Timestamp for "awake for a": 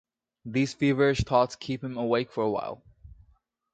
1.95-2.49